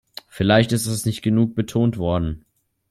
[0.29, 2.43] Vielleicht ist das nicht genug betont worden.